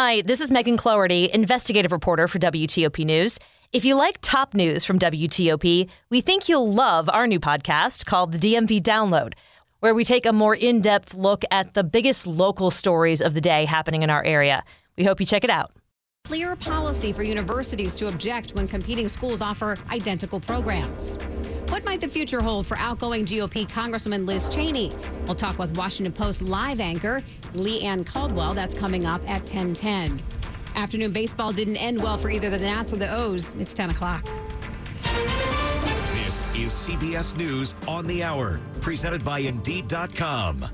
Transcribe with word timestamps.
Hi, 0.00 0.20
this 0.20 0.40
is 0.40 0.52
Megan 0.52 0.76
Cloherty, 0.76 1.28
investigative 1.34 1.90
reporter 1.90 2.28
for 2.28 2.38
WTOP 2.38 3.04
News. 3.04 3.36
If 3.72 3.84
you 3.84 3.96
like 3.96 4.18
top 4.20 4.54
news 4.54 4.84
from 4.84 4.96
WTOP, 4.96 5.88
we 6.08 6.20
think 6.20 6.48
you'll 6.48 6.72
love 6.72 7.08
our 7.08 7.26
new 7.26 7.40
podcast 7.40 8.06
called 8.06 8.30
the 8.30 8.38
DMV 8.38 8.80
Download, 8.80 9.32
where 9.80 9.96
we 9.96 10.04
take 10.04 10.24
a 10.24 10.32
more 10.32 10.54
in 10.54 10.80
depth 10.80 11.14
look 11.14 11.42
at 11.50 11.74
the 11.74 11.82
biggest 11.82 12.28
local 12.28 12.70
stories 12.70 13.20
of 13.20 13.34
the 13.34 13.40
day 13.40 13.64
happening 13.64 14.04
in 14.04 14.08
our 14.08 14.22
area. 14.22 14.62
We 14.96 15.02
hope 15.02 15.18
you 15.18 15.26
check 15.26 15.42
it 15.42 15.50
out. 15.50 15.72
Clear 16.26 16.54
policy 16.54 17.12
for 17.12 17.24
universities 17.24 17.96
to 17.96 18.06
object 18.06 18.52
when 18.52 18.68
competing 18.68 19.08
schools 19.08 19.42
offer 19.42 19.76
identical 19.90 20.38
programs. 20.38 21.18
What 21.68 21.84
might 21.84 22.00
the 22.00 22.08
future 22.08 22.40
hold 22.40 22.66
for 22.66 22.78
outgoing 22.78 23.26
GOP 23.26 23.68
Congresswoman 23.68 24.26
Liz 24.26 24.48
Cheney? 24.48 24.90
We'll 25.26 25.34
talk 25.34 25.58
with 25.58 25.76
Washington 25.76 26.12
Post 26.12 26.42
live 26.42 26.80
anchor 26.80 27.20
Leigh 27.54 27.82
Ann 27.82 28.04
Caldwell. 28.04 28.54
That's 28.54 28.74
coming 28.74 29.04
up 29.04 29.20
at 29.28 29.40
1010. 29.40 30.22
Afternoon 30.76 31.12
baseball 31.12 31.52
didn't 31.52 31.76
end 31.76 32.00
well 32.00 32.16
for 32.16 32.30
either 32.30 32.48
the 32.48 32.58
Nats 32.58 32.92
or 32.92 32.96
the 32.96 33.14
O's. 33.14 33.54
It's 33.58 33.74
10 33.74 33.90
o'clock. 33.90 34.26
This 36.14 36.46
is 36.54 36.72
CBS 36.72 37.36
News 37.36 37.74
on 37.86 38.06
the 38.06 38.22
Hour, 38.22 38.60
presented 38.80 39.24
by 39.24 39.40
Indeed.com. 39.40 40.64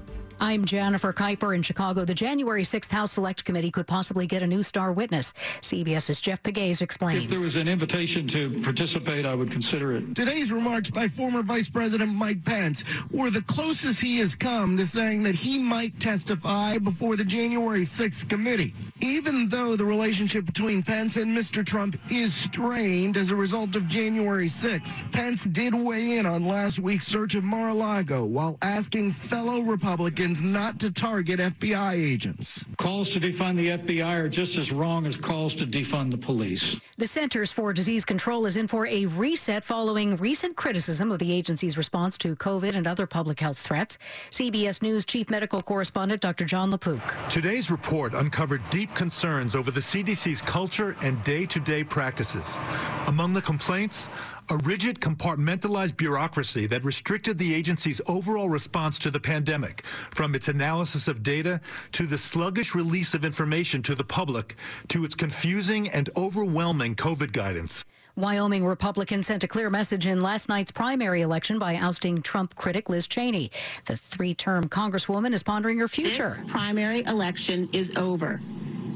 I'm 0.41 0.65
Jennifer 0.65 1.13
Keiper 1.13 1.55
in 1.55 1.63
Chicago. 1.63 2.05
The 2.05 2.15
January 2.15 2.63
6th 2.65 2.91
House 2.91 3.13
Select 3.13 3.45
Committee 3.45 3.71
could 3.71 3.87
possibly 3.87 4.27
get 4.27 4.43
a 4.43 4.47
new 4.47 4.63
star 4.63 4.93
witness. 4.93 5.33
CBS's 5.61 6.21
Jeff 6.21 6.43
Pegues 6.43 6.81
explains. 6.81 7.25
If 7.25 7.31
there 7.31 7.41
was 7.41 7.55
an 7.55 7.69
invitation 7.69 8.27
to 8.29 8.61
participate, 8.63 9.27
I 9.27 9.35
would 9.35 9.51
consider 9.51 9.93
it. 9.93 10.15
Today's 10.15 10.53
remarks 10.53 10.91
by 10.91 11.09
former 11.09 11.43
Vice 11.43 11.69
President 11.69 12.13
Mike 12.13 12.45
Pence 12.45 12.85
were 13.13 13.31
the 13.31 13.43
closest 13.43 14.01
he 14.01 14.19
has 14.19 14.35
come 14.35 14.77
to 14.77 14.87
saying 14.87 15.23
that 15.23 15.35
he 15.35 15.63
might 15.63 15.99
testify 16.01 16.79
before 16.79 17.17
the 17.17 17.25
January 17.25 17.83
6th 17.83 18.29
committee. 18.29 18.75
Even 19.01 19.49
though 19.49 19.77
the 19.77 19.85
relationship 19.85 20.47
between 20.47 20.83
Pence 20.83 21.17
and 21.17 21.37
Mr. 21.37 21.65
Trump 21.65 21.97
is 22.11 22.35
strained 22.35 23.17
as 23.17 23.31
a 23.31 23.37
result 23.37 23.77
of 23.77 23.87
January 23.87 24.49
6th, 24.49 25.11
Pence 25.13 25.45
did 25.45 25.75
weigh 25.75 26.19
in 26.19 26.27
on 26.27 26.45
last 26.47 26.79
week's 26.79 27.07
search 27.07 27.35
of 27.35 27.45
Mar-a-Lago 27.45 28.25
while 28.25 28.59
asking 28.63 29.13
fellow 29.13 29.61
Republicans 29.61 30.24
not 30.33 30.79
to 30.81 30.91
target 30.91 31.41
FBI 31.41 31.93
agents. 31.93 32.65
Calls 32.79 33.11
to 33.11 33.21
defund 33.21 33.57
the 33.57 33.69
FBI 33.71 34.21
are 34.21 34.29
just 34.29 34.57
as 34.57 34.73
wrong 34.73 35.07
as 35.07 35.17
calls 35.17 35.55
to 35.57 35.67
defund 35.67 36.11
the 36.11 36.17
police. 36.17 36.81
The 36.97 37.07
Centers 37.07 37.53
for 37.53 37.73
Disease 37.73 38.05
Control 38.05 38.47
is 38.47 38.57
in 38.57 38.67
for 38.67 38.87
a 38.87 39.07
reset 39.07 39.65
following 39.65 40.17
recent 40.17 40.57
criticism 40.57 41.13
of 41.13 41.19
the 41.19 41.33
agency's 41.33 41.77
response 41.77 42.17
to 42.19 42.37
COVID 42.37 42.75
and 42.75 42.87
other 42.87 43.07
public 43.07 43.41
health 43.41 43.59
threats. 43.59 43.99
CBS 44.31 44.83
News 44.83 45.05
Chief 45.05 45.29
Medical 45.29 45.61
Correspondent 45.61 46.21
Dr. 46.21 46.45
Jon 46.45 46.71
LaPook. 46.71 47.03
Today's 47.31 47.71
report 47.71 48.15
uncovered 48.15 48.63
deep 48.71 48.95
concerns 48.95 49.55
over 49.55 49.71
the 49.71 49.81
CDC's 49.81 50.41
culture 50.41 50.97
and 51.03 51.23
day-to-day 51.25 51.85
practices. 51.85 52.59
Among 53.07 53.33
the 53.33 53.43
complaints, 53.43 54.09
a 54.51 54.57
rigid, 54.59 55.01
compartmentalized 55.01 55.97
bureaucracy 55.97 56.67
that 56.67 56.85
restricted 56.85 57.39
the 57.39 57.55
agency's 57.55 58.01
overall 58.07 58.49
response 58.49 58.99
to 59.01 59.11
the 59.11 59.21
pandemic, 59.21 59.85
from 60.11 60.35
its 60.35 60.49
analysis 60.49 61.09
of 61.09 61.23
data 61.23 61.61
to 61.93 62.07
the 62.07 62.19
sluggish 62.19 62.75
release 62.75 63.15
of 63.15 63.25
information 63.25 63.83
to 63.83 63.95
the 63.95 64.05
public 64.05 64.57
to 64.89 65.05
its 65.05 65.15
confusing 65.15 65.89
and 65.91 66.11
overwhelming 66.17 66.95
COVID 66.95 67.33
guidance. 67.33 67.85
Wyoming 68.17 68.65
Republicans 68.65 69.27
sent 69.27 69.43
a 69.43 69.49
clear 69.49 69.71
message 69.71 70.07
in 70.07 70.23
last 70.23 70.49
night's 70.49 70.71
primary 70.71 71.23
election 71.23 71.59
by 71.59 71.75
ousting 71.75 72.23
Trump 72.23 72.55
critic 72.55 72.89
Liz 72.89 73.09
Cheney. 73.09 73.51
The 73.87 73.97
three-term 73.97 74.69
congresswoman 74.69 75.33
is 75.33 75.43
pondering 75.43 75.79
her 75.81 75.89
future. 75.89 76.37
This 76.39 76.51
primary 76.51 77.01
election 77.07 77.69
is 77.73 77.91
over, 77.97 78.41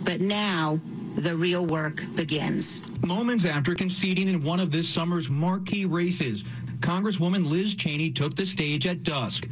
but 0.05 0.21
now 0.21 0.79
the 1.17 1.37
real 1.37 1.67
work 1.67 2.05
begins. 2.15 2.81
Moments 3.05 3.45
after 3.45 3.75
conceding 3.75 4.29
in 4.29 4.43
one 4.43 4.61
of 4.61 4.71
this 4.71 4.89
summer's 4.89 5.29
marquee 5.29 5.85
races, 5.85 6.45
Congresswoman 6.81 7.49
Liz 7.49 7.75
Cheney 7.75 8.11
took 8.11 8.37
the 8.37 8.47
stage 8.47 8.87
at 8.87 9.03
dusk 9.03 9.47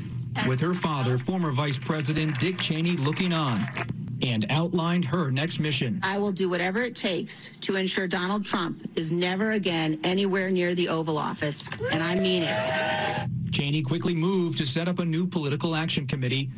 with 0.46 0.60
her 0.60 0.74
father, 0.74 1.18
former 1.18 1.50
Vice 1.50 1.78
President 1.78 2.38
Dick 2.38 2.60
Cheney, 2.60 2.96
looking 2.96 3.32
on 3.32 3.66
and 4.22 4.46
outlined 4.50 5.04
her 5.04 5.30
next 5.30 5.60
mission. 5.60 6.00
I 6.02 6.18
will 6.18 6.32
do 6.32 6.48
whatever 6.48 6.82
it 6.82 6.94
takes 6.94 7.50
to 7.62 7.76
ensure 7.76 8.06
Donald 8.06 8.44
Trump 8.44 8.88
is 8.96 9.12
never 9.12 9.52
again 9.52 10.00
anywhere 10.04 10.50
near 10.50 10.74
the 10.74 10.88
Oval 10.88 11.18
Office, 11.18 11.68
and 11.92 12.02
I 12.02 12.14
mean 12.14 12.42
it. 12.44 13.28
Cheney 13.52 13.82
quickly 13.82 14.14
moved 14.14 14.58
to 14.58 14.66
set 14.66 14.88
up 14.88 14.98
a 14.98 15.04
new 15.04 15.26
political 15.26 15.74
action 15.74 16.06
committee 16.06 16.50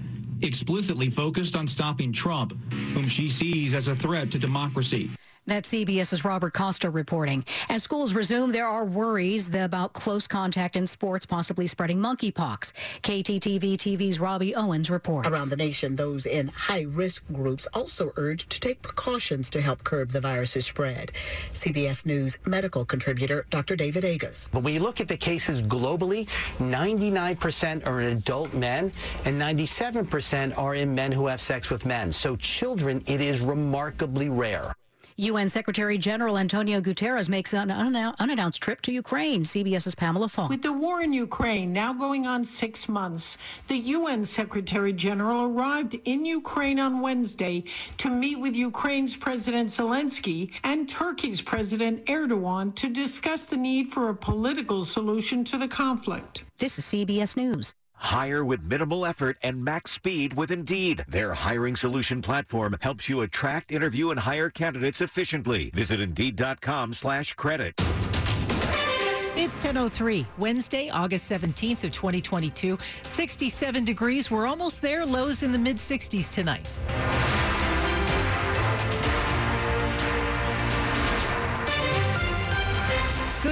explicitly 0.43 1.11
focused 1.11 1.57
on 1.57 1.67
stopping 1.67 2.13
Trump, 2.13 2.53
whom 2.95 3.09
she 3.09 3.29
sees 3.29 3.75
as 3.75 3.89
a 3.89 3.97
threat 3.97 4.31
to 4.33 4.39
democracy. 4.39 5.11
That's 5.49 5.73
CBS's 5.73 6.27
Robert 6.27 6.53
Costa 6.53 6.91
reporting. 6.91 7.43
As 7.71 7.83
schools 7.83 8.13
resume, 8.13 8.53
there 8.53 8.67
are 8.67 8.85
worries 8.85 9.49
about 9.55 9.95
close 9.95 10.27
contact 10.27 10.77
in 10.77 10.87
sports 10.87 11.25
possibly 11.25 11.67
spreading 11.67 11.97
monkeypox. 11.97 12.75
KTTV 13.01 13.79
TV's 13.79 14.21
Robbie 14.21 14.55
Owens 14.55 14.91
reports. 14.91 15.27
Around 15.27 15.49
the 15.49 15.57
nation, 15.57 15.97
those 15.97 16.27
in 16.27 16.49
high 16.49 16.83
risk 16.83 17.25
groups 17.33 17.67
also 17.73 18.13
urged 18.17 18.51
to 18.51 18.61
take 18.61 18.83
precautions 18.83 19.49
to 19.49 19.63
help 19.63 19.83
curb 19.85 20.11
the 20.11 20.21
virus's 20.21 20.67
spread. 20.67 21.13
CBS 21.55 22.05
News 22.05 22.37
medical 22.45 22.85
contributor 22.85 23.47
Dr. 23.49 23.75
David 23.75 24.05
Agus. 24.05 24.51
When 24.53 24.63
we 24.63 24.79
look 24.79 25.01
at 25.01 25.09
the 25.09 25.17
cases 25.17 25.63
globally, 25.63 26.29
99% 26.59 27.87
are 27.87 28.03
in 28.03 28.19
adult 28.19 28.53
men 28.53 28.93
and 29.25 29.41
97% 29.41 30.59
are 30.59 30.75
in 30.75 30.95
men 30.95 31.11
who 31.11 31.27
have 31.27 31.41
sex 31.41 31.71
with 31.71 31.87
men. 31.87 32.13
So 32.13 32.37
children, 32.37 33.03
it 33.07 33.23
is 33.23 33.41
remarkably 33.41 34.29
rare. 34.29 34.75
UN 35.21 35.49
Secretary 35.49 35.99
General 35.99 36.39
Antonio 36.39 36.81
Guterres 36.81 37.29
makes 37.29 37.53
an 37.53 37.73
unannounced 37.73 38.63
trip 38.63 38.81
to 38.83 38.93
Ukraine. 38.93 39.43
CBS's 39.43 39.97
Pamela 39.97 40.29
Fong. 40.29 40.49
With 40.49 40.63
the 40.63 40.73
war 40.73 41.03
in 41.03 41.13
Ukraine 41.13 41.73
now 41.73 41.93
going 41.93 42.29
on 42.29 42.45
six 42.45 42.89
months, 42.89 43.37
the 43.67 43.79
UN 43.79 44.25
Secretary 44.25 44.93
General 44.93 45.47
arrived 45.47 45.95
in 46.05 46.25
Ukraine 46.25 46.79
on 46.79 47.01
Wednesday 47.01 47.65
to 47.97 48.09
meet 48.09 48.39
with 48.39 48.55
Ukraine's 48.55 49.17
President 49.17 49.71
Zelensky 49.71 50.53
and 50.63 50.89
Turkey's 50.89 51.43
President 51.43 52.07
Erdogan 52.07 52.73
to 52.77 52.89
discuss 52.89 53.45
the 53.45 53.57
need 53.57 53.93
for 53.93 54.11
a 54.11 54.15
political 54.15 54.85
solution 54.85 55.43
to 55.47 55.59
the 55.59 55.67
conflict. 55.67 56.45
This 56.59 56.79
is 56.79 56.85
CBS 56.85 57.37
News. 57.37 57.75
Hire 57.99 58.45
with 58.45 58.65
minimal 58.65 59.07
effort 59.07 59.37
and 59.43 59.63
max 59.65 59.93
speed 59.93 60.35
with 60.35 60.51
Indeed. 60.51 61.05
Their 61.09 61.35
hiring 61.35 61.77
solution 61.77 62.23
platform 62.23 62.77
helps 62.81 63.09
you 63.09 63.21
attract, 63.21 63.71
interview, 63.71 64.11
and 64.11 64.21
hire 64.21 64.51
candidates 64.51 65.01
efficiently. 65.01 65.71
Visit 65.71 66.01
Indeed.com 66.01 66.95
slash 66.95 67.35
credit. 67.35 67.75
It's 69.37 69.57
10.03, 69.61 70.27
Wednesday, 70.37 70.89
August 70.91 71.31
17th 71.31 71.85
of 71.85 71.93
2022. 71.93 72.77
67 73.05 73.85
degrees. 73.85 74.33
We're 74.33 74.49
almost 74.49 74.83
there. 74.83 75.07
Lows 75.07 75.45
in 75.45 75.53
the 75.53 75.59
mid-60s 75.59 76.29
tonight. 76.33 76.69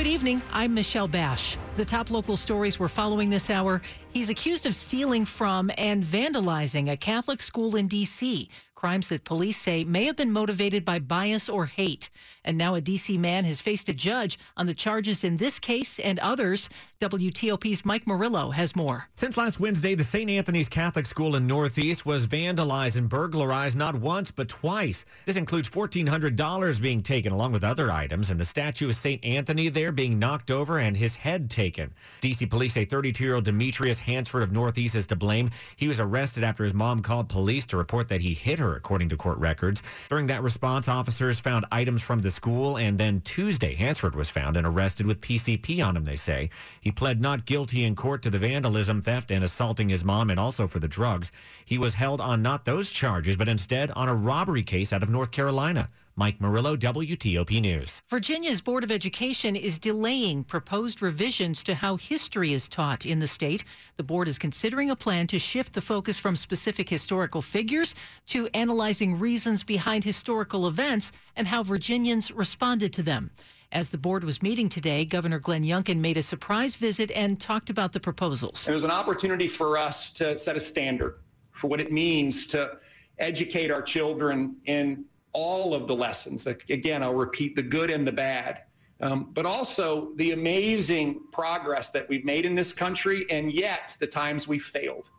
Good 0.07 0.13
evening. 0.13 0.43
I'm 0.53 0.73
Michelle 0.73 1.09
Basch. 1.09 1.57
The 1.75 1.85
top 1.85 2.13
local 2.13 2.37
stories 2.37 2.79
we're 2.79 2.87
following 2.87 3.29
this 3.29 3.51
hour. 3.51 3.83
He's 4.13 4.31
accused 4.31 4.65
of 4.65 4.73
stealing 4.73 5.25
from 5.25 5.69
and 5.77 6.01
vandalizing 6.01 6.93
a 6.93 6.97
Catholic 6.97 7.41
school 7.41 7.75
in 7.75 7.89
D.C 7.89 8.49
crimes 8.77 9.09
that 9.09 9.25
police 9.25 9.57
say 9.57 9.83
may 9.83 10.05
have 10.05 10.15
been 10.17 10.31
motivated 10.31 10.85
by 10.85 10.99
bias 10.99 11.49
or 11.49 11.67
hate. 11.67 12.11
And 12.45 12.57
now 12.57 12.75
a 12.75 12.81
D.C. 12.81 13.19
man 13.19 13.45
has 13.45 13.61
faced 13.61 13.89
a 13.89 13.95
judge 13.95 14.39
on 14.57 14.67
the 14.67 14.75
charges 14.75 15.25
in 15.25 15.39
this 15.39 15.59
case 15.59 15.99
and 15.99 16.19
others. 16.21 16.69
WTOP's 17.01 17.85
Mike 17.85 18.07
Murillo 18.07 18.51
has 18.51 18.77
more. 18.77 19.09
Since 19.15 19.37
last 19.37 19.59
Wednesday, 19.59 19.95
the 19.95 20.05
St. 20.05 20.31
Anthony's 20.31 20.69
Catholic 20.69 21.07
School 21.07 21.37
in 21.37 21.47
Northeast 21.47 22.07
was 22.07 22.27
vandalized 22.27 22.97
and 22.97 23.09
burglarized 23.09 23.77
not 23.77 23.95
once, 23.95 24.31
but 24.31 24.49
twice. 24.49 25.05
This 25.25 25.37
includes 25.37 25.69
$1,400 25.71 26.81
being 26.81 27.03
taken 27.03 27.33
along 27.33 27.53
with 27.53 27.65
other 27.65 27.91
items, 27.91 28.31
and 28.31 28.39
the 28.39 28.45
statue 28.45 28.89
of 28.89 28.97
St. 28.97 29.25
Anthony 29.25 29.69
there 29.69 29.91
being 29.91 30.19
knocked 30.19 30.51
over 30.51 30.79
and 30.79 30.97
his 30.97 31.17
head 31.17 31.51
taken. 31.51 31.93
D.C. 32.21 32.47
police 32.47 32.75
say 32.75 32.85
32 32.85 33.25
year 33.25 33.35
old 33.35 33.45
Demetrius 33.45 33.99
Hansford 33.99 34.43
of 34.43 34.53
Northeast 34.53 34.95
is 34.95 35.07
to 35.09 35.17
blame. 35.17 35.51
He 35.77 35.89
was 35.89 35.99
arrested 35.99 36.45
after 36.45 36.63
his 36.63 36.75
mom 36.75 37.01
called 37.01 37.29
police 37.29 37.65
to 37.67 37.77
report 37.77 38.09
that 38.09 38.21
he 38.21 38.35
hit 38.35 38.59
her 38.59 38.66
according 38.75 39.11
to 39.11 39.17
court 39.17 39.39
records. 39.39 39.83
During 40.09 40.27
that 40.27 40.43
response, 40.43 40.89
officers 40.89 41.39
found 41.39 41.65
items 41.71 42.03
from 42.03 42.23
the 42.23 42.31
school, 42.33 42.77
and 42.79 42.99
then 42.99 43.21
Tuesday, 43.21 43.77
Hansford 43.77 44.17
was 44.17 44.29
found 44.29 44.57
and 44.57 44.67
arrested 44.67 45.07
with 45.07 45.21
PCP 45.21 45.87
on 45.87 45.97
him, 45.97 46.03
they 46.03 46.17
say. 46.17 46.51
He 46.81 46.91
pled 46.91 47.21
not 47.21 47.47
guilty 47.47 47.85
in 47.85 47.95
court 47.95 48.23
to 48.23 48.31
the 48.31 48.39
vandalism, 48.39 49.03
theft, 49.03 49.31
and 49.31 49.45
assaulting 49.45 49.89
his 49.89 50.05
mom, 50.05 50.31
and 50.31 50.41
also 50.41 50.67
for 50.67 50.81
the 50.81 50.89
drugs. 50.89 51.31
He 51.65 51.79
was 51.79 51.95
held 51.95 52.21
on 52.21 52.43
not 52.43 52.65
those 52.65 52.91
charges, 52.91 53.37
but 53.37 53.47
instead 53.47 53.93
on 53.93 54.09
a 54.09 54.15
robbery 54.15 54.63
case 54.63 54.93
out 54.93 55.03
of 55.03 55.11
North 55.11 55.31
Carolina. 55.31 55.87
Mike 56.19 56.41
Murillo, 56.41 56.79
WTOP 56.79 57.61
News. 57.61 58.01
Virginia's 58.09 58.63
Board 58.63 58.83
of 58.83 58.91
Education 58.91 59.55
is 59.55 59.79
delaying 59.79 60.45
proposed 60.45 61.03
revisions 61.03 61.63
to 61.63 61.75
how 61.75 61.97
history 61.97 62.55
is 62.55 62.71
taught 62.71 63.05
in 63.05 63.19
the 63.19 63.27
state. 63.27 63.65
The 63.99 64.03
board 64.03 64.27
is 64.27 64.39
considering 64.39 64.91
a 64.91 64.97
plan 64.97 65.27
to 65.27 65.39
shift 65.39 65.75
the 65.75 65.83
focus 65.83 66.19
from 66.19 66.35
specific 66.35 66.89
historical 66.89 67.43
figures 67.43 67.95
to 68.29 68.49
analyzing 68.55 69.19
reasons 69.19 69.63
behind 69.63 70.05
historical 70.05 70.67
events 70.67 71.13
and 71.37 71.47
how 71.47 71.63
Virginians 71.63 72.33
responded 72.33 72.95
to 72.95 73.03
them. 73.03 73.31
As 73.71 73.91
the 73.91 73.99
board 73.99 74.25
was 74.25 74.43
meeting 74.43 74.71
today, 74.71 75.05
Governor 75.05 75.39
Glenn 75.39 75.65
Youngkin 75.65 75.99
made 75.99 76.17
a 76.17 76.23
surprise 76.23 76.77
visit 76.77 77.11
and 77.11 77.39
talked 77.39 77.69
about 77.69 77.93
the 77.93 78.01
proposals. 78.01 78.67
It 78.67 78.73
was 78.73 78.85
an 78.85 78.91
opportunity 78.91 79.49
for 79.49 79.77
us 79.77 80.13
to 80.13 80.39
set 80.39 80.57
a 80.57 80.61
standard 80.61 81.19
for 81.53 81.69
what 81.69 81.79
it 81.79 81.93
means 81.93 82.47
to 82.47 82.79
educate 83.19 83.71
our 83.71 83.83
children 83.83 84.57
in 84.65 85.05
all 85.37 85.75
of 85.75 85.87
the 85.87 85.95
lessons. 85.95 86.47
Again, 86.47 87.03
I'll 87.03 87.15
repeat 87.15 87.55
the 87.57 87.63
good 87.63 87.91
and 87.91 88.09
the 88.09 88.13
bad, 88.13 88.63
um, 89.03 89.31
but 89.35 89.45
also 89.45 90.15
the 90.17 90.33
amazing 90.33 91.21
progress 91.31 91.91
that 91.91 92.09
we've 92.09 92.25
made 92.25 92.47
in 92.47 92.55
this 92.55 92.73
country 92.73 93.27
and 93.31 93.53
yet 93.53 93.95
the 94.01 94.07
times 94.07 94.49
we 94.49 94.59
failed. 94.59 95.11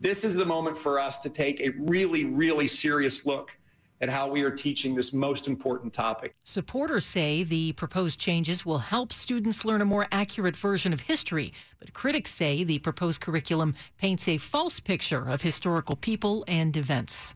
This 0.00 0.24
is 0.24 0.34
the 0.34 0.46
moment 0.46 0.78
for 0.78 0.98
us 0.98 1.18
to 1.18 1.28
take 1.28 1.60
a 1.60 1.68
really, 1.80 2.24
really 2.24 2.66
serious 2.66 3.26
look 3.26 3.50
at 4.00 4.08
how 4.08 4.26
we 4.26 4.42
are 4.42 4.50
teaching 4.50 4.94
this 4.94 5.12
most 5.12 5.46
important 5.46 5.92
topic. 5.92 6.34
Supporters 6.44 7.04
say 7.04 7.42
the 7.42 7.72
proposed 7.72 8.18
changes 8.18 8.64
will 8.64 8.78
help 8.78 9.12
students 9.12 9.66
learn 9.66 9.82
a 9.82 9.84
more 9.84 10.06
accurate 10.10 10.56
version 10.56 10.94
of 10.94 11.00
history, 11.00 11.52
but 11.78 11.92
critics 11.92 12.30
say 12.30 12.64
the 12.64 12.78
proposed 12.78 13.20
curriculum 13.20 13.74
paints 13.98 14.26
a 14.26 14.38
false 14.38 14.80
picture 14.80 15.28
of 15.28 15.42
historical 15.42 15.94
people 15.94 16.42
and 16.48 16.74
events. 16.74 17.34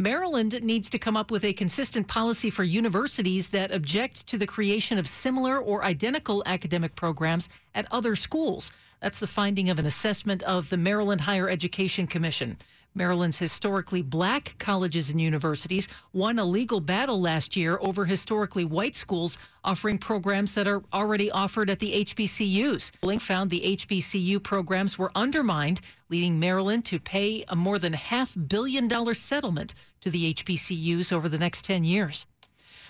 Maryland 0.00 0.62
needs 0.62 0.88
to 0.90 0.98
come 0.98 1.16
up 1.16 1.30
with 1.30 1.44
a 1.44 1.52
consistent 1.52 2.08
policy 2.08 2.48
for 2.48 2.64
universities 2.64 3.48
that 3.48 3.72
object 3.72 4.26
to 4.28 4.38
the 4.38 4.46
creation 4.46 4.98
of 4.98 5.06
similar 5.06 5.58
or 5.58 5.84
identical 5.84 6.42
academic 6.46 6.94
programs 6.94 7.48
at 7.74 7.86
other 7.90 8.16
schools. 8.16 8.72
That's 9.00 9.20
the 9.20 9.26
finding 9.26 9.68
of 9.68 9.78
an 9.78 9.86
assessment 9.86 10.42
of 10.42 10.70
the 10.70 10.76
Maryland 10.76 11.22
Higher 11.22 11.48
Education 11.48 12.06
Commission. 12.06 12.56
Maryland's 12.94 13.38
historically 13.38 14.02
black 14.02 14.56
colleges 14.58 15.10
and 15.10 15.20
universities 15.20 15.86
won 16.12 16.38
a 16.38 16.44
legal 16.44 16.80
battle 16.80 17.20
last 17.20 17.56
year 17.56 17.78
over 17.80 18.04
historically 18.04 18.64
white 18.64 18.94
schools 18.94 19.38
offering 19.64 19.98
programs 19.98 20.54
that 20.54 20.66
are 20.66 20.82
already 20.92 21.30
offered 21.30 21.70
at 21.70 21.78
the 21.78 22.04
HBCUs. 22.04 22.90
Link 23.02 23.22
found 23.22 23.50
the 23.50 23.76
HBCU 23.76 24.42
programs 24.42 24.98
were 24.98 25.12
undermined, 25.14 25.80
leading 26.08 26.40
Maryland 26.40 26.84
to 26.86 26.98
pay 26.98 27.44
a 27.48 27.54
more 27.54 27.78
than 27.78 27.92
half 27.92 28.34
billion 28.48 28.88
dollar 28.88 29.14
settlement 29.14 29.74
to 30.00 30.10
the 30.10 30.34
HBCUs 30.34 31.12
over 31.12 31.28
the 31.28 31.38
next 31.38 31.64
10 31.64 31.84
years. 31.84 32.26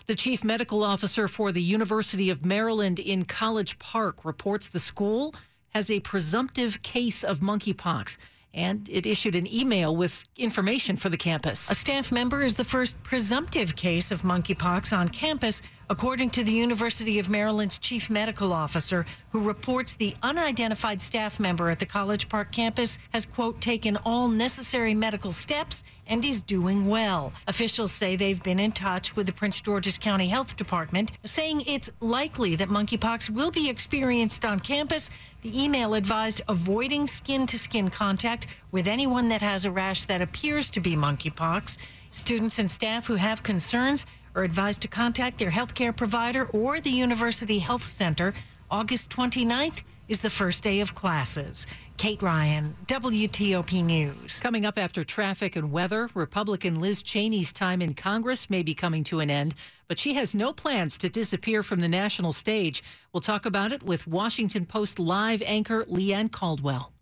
The 0.06 0.14
chief 0.14 0.42
medical 0.42 0.82
officer 0.82 1.28
for 1.28 1.52
the 1.52 1.62
University 1.62 2.30
of 2.30 2.44
Maryland 2.44 2.98
in 2.98 3.24
College 3.24 3.78
Park 3.78 4.24
reports 4.24 4.68
the 4.68 4.80
school 4.80 5.34
has 5.70 5.90
a 5.90 6.00
presumptive 6.00 6.82
case 6.82 7.22
of 7.22 7.40
monkeypox 7.40 8.16
and 8.54 8.88
it 8.88 9.06
issued 9.06 9.34
an 9.34 9.46
email 9.52 9.94
with 9.94 10.24
information 10.36 10.96
for 10.96 11.08
the 11.08 11.16
campus. 11.16 11.70
A 11.70 11.74
staff 11.74 12.10
member 12.10 12.40
is 12.40 12.56
the 12.56 12.64
first 12.64 13.00
presumptive 13.02 13.76
case 13.76 14.10
of 14.10 14.22
monkeypox 14.22 14.96
on 14.96 15.08
campus, 15.08 15.62
according 15.90 16.30
to 16.30 16.44
the 16.44 16.52
University 16.52 17.18
of 17.18 17.28
Maryland's 17.28 17.76
chief 17.76 18.08
medical 18.08 18.52
officer, 18.52 19.04
who 19.32 19.40
reports 19.40 19.96
the 19.96 20.14
unidentified 20.22 21.02
staff 21.02 21.40
member 21.40 21.68
at 21.68 21.80
the 21.80 21.84
College 21.84 22.28
Park 22.28 22.52
campus 22.52 22.96
has, 23.12 23.26
quote, 23.26 23.60
taken 23.60 23.98
all 24.04 24.28
necessary 24.28 24.94
medical 24.94 25.32
steps 25.32 25.82
and 26.06 26.24
is 26.24 26.42
doing 26.42 26.86
well. 26.86 27.32
Officials 27.48 27.90
say 27.90 28.14
they've 28.14 28.42
been 28.44 28.60
in 28.60 28.70
touch 28.70 29.16
with 29.16 29.26
the 29.26 29.32
Prince 29.32 29.60
George's 29.60 29.98
County 29.98 30.28
Health 30.28 30.56
Department, 30.56 31.10
saying 31.24 31.64
it's 31.66 31.90
likely 32.00 32.54
that 32.54 32.68
monkeypox 32.68 33.28
will 33.28 33.50
be 33.50 33.68
experienced 33.68 34.44
on 34.44 34.60
campus. 34.60 35.10
The 35.42 35.60
email 35.60 35.94
advised 35.94 36.42
avoiding 36.46 37.08
skin 37.08 37.48
to 37.48 37.58
skin 37.58 37.88
contact 37.88 38.46
with 38.70 38.86
anyone 38.86 39.28
that 39.30 39.42
has 39.42 39.64
a 39.64 39.72
rash 39.72 40.04
that 40.04 40.22
appears 40.22 40.70
to 40.70 40.80
be 40.80 40.94
monkeypox. 40.94 41.78
Students 42.10 42.60
and 42.60 42.70
staff 42.70 43.06
who 43.06 43.14
have 43.14 43.42
concerns 43.42 44.06
are 44.34 44.44
advised 44.44 44.82
to 44.82 44.88
contact 44.88 45.38
their 45.38 45.50
healthcare 45.50 45.96
provider 45.96 46.46
or 46.52 46.80
the 46.80 46.90
University 46.90 47.58
Health 47.58 47.84
Center. 47.84 48.32
August 48.70 49.10
29th 49.10 49.82
is 50.08 50.20
the 50.20 50.30
first 50.30 50.62
day 50.62 50.80
of 50.80 50.94
classes. 50.94 51.66
Kate 51.96 52.20
Ryan, 52.20 52.74
WTOP 52.86 53.84
News. 53.84 54.40
Coming 54.40 54.66
up 54.66 54.78
after 54.78 55.04
traffic 55.04 55.54
and 55.54 55.70
weather, 55.70 56.08
Republican 56.14 56.80
Liz 56.80 57.02
Cheney's 57.02 57.52
time 57.52 57.80
in 57.80 57.94
Congress 57.94 58.50
may 58.50 58.62
be 58.62 58.74
coming 58.74 59.04
to 59.04 59.20
an 59.20 59.30
end, 59.30 59.54
but 59.86 59.98
she 59.98 60.14
has 60.14 60.34
no 60.34 60.52
plans 60.52 60.98
to 60.98 61.08
disappear 61.08 61.62
from 61.62 61.80
the 61.80 61.88
national 61.88 62.32
stage. 62.32 62.82
We'll 63.12 63.20
talk 63.20 63.46
about 63.46 63.70
it 63.70 63.82
with 63.82 64.06
Washington 64.06 64.66
Post 64.66 64.98
live 64.98 65.42
anchor 65.44 65.84
Leigh 65.86 66.14
Ann 66.14 66.28
Caldwell. 66.28 66.92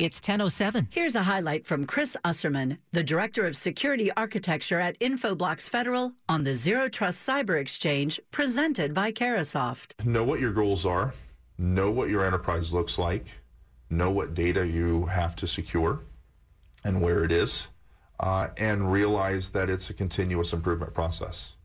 It's 0.00 0.16
1007. 0.16 0.88
Here's 0.90 1.14
a 1.14 1.24
highlight 1.24 1.66
from 1.66 1.84
Chris 1.84 2.16
Usserman, 2.24 2.78
the 2.90 3.04
Director 3.04 3.46
of 3.46 3.54
Security 3.54 4.10
Architecture 4.16 4.80
at 4.80 4.98
Infoblox 4.98 5.68
Federal 5.68 6.14
on 6.26 6.42
the 6.42 6.54
Zero 6.54 6.88
Trust 6.88 7.28
Cyber 7.28 7.60
Exchange 7.60 8.18
presented 8.30 8.94
by 8.94 9.12
Carahsoft. 9.12 10.02
Know 10.06 10.24
what 10.24 10.40
your 10.40 10.52
goals 10.52 10.86
are, 10.86 11.12
know 11.58 11.90
what 11.90 12.08
your 12.08 12.24
enterprise 12.24 12.72
looks 12.72 12.98
like, 12.98 13.26
know 13.90 14.10
what 14.10 14.32
data 14.32 14.66
you 14.66 15.04
have 15.04 15.36
to 15.36 15.46
secure 15.46 16.00
and 16.82 17.02
where 17.02 17.22
it 17.22 17.30
is, 17.30 17.68
uh, 18.20 18.48
and 18.56 18.90
realize 18.90 19.50
that 19.50 19.68
it's 19.68 19.90
a 19.90 19.94
continuous 19.94 20.54
improvement 20.54 20.94
process. 20.94 21.56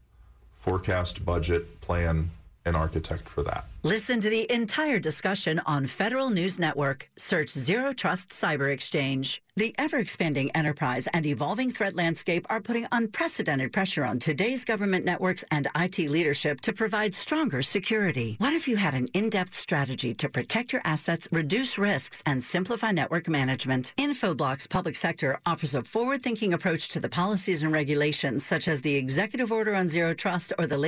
Forecast, 0.55 1.23
budget, 1.23 1.79
plan, 1.79 2.31
and 2.65 2.75
architect 2.75 3.29
for 3.29 3.43
that. 3.43 3.65
Listen 3.83 4.19
to 4.19 4.29
the 4.29 4.51
entire 4.51 4.99
discussion 4.99 5.61
on 5.67 5.85
Federal 5.85 6.31
News 6.31 6.57
Network. 6.57 7.09
Search 7.17 7.49
Zero 7.49 7.93
Trust 7.93 8.29
Cyber 8.29 8.71
Exchange. 8.73 9.43
The 9.57 9.73
ever 9.77 9.99
expanding 9.99 10.51
enterprise 10.51 11.07
and 11.13 11.25
evolving 11.25 11.69
threat 11.69 11.95
landscape 11.95 12.45
are 12.49 12.59
putting 12.59 12.87
unprecedented 12.91 13.71
pressure 13.71 14.03
on 14.03 14.19
today's 14.19 14.65
government 14.65 15.05
networks 15.05 15.45
and 15.49 15.69
IT 15.77 15.97
leadership 15.97 16.59
to 16.61 16.73
provide 16.73 17.13
stronger 17.13 17.61
security. 17.61 18.35
What 18.39 18.51
if 18.51 18.67
you 18.67 18.75
had 18.75 18.95
an 18.95 19.07
in 19.13 19.29
depth 19.29 19.53
strategy 19.53 20.13
to 20.15 20.27
protect 20.27 20.73
your 20.73 20.81
assets, 20.83 21.29
reduce 21.31 21.77
risks, 21.77 22.21
and 22.25 22.43
simplify 22.43 22.91
network 22.91 23.29
management? 23.29 23.93
Infoblox 23.97 24.67
Public 24.67 24.95
Sector 24.95 25.39
offers 25.45 25.73
a 25.73 25.83
forward 25.83 26.21
thinking 26.21 26.53
approach 26.53 26.89
to 26.89 26.99
the 26.99 27.07
policies 27.07 27.63
and 27.63 27.71
regulations, 27.71 28.45
such 28.45 28.67
as 28.67 28.81
the 28.81 28.95
Executive 28.95 29.53
Order 29.53 29.75
on 29.75 29.87
Zero 29.87 30.13
Trust 30.13 30.51
or 30.57 30.67
the 30.67 30.77
latest 30.77 30.85